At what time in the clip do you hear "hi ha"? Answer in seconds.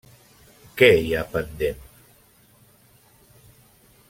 1.01-1.21